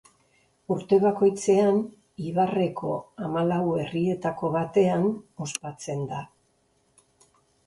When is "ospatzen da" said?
5.47-6.25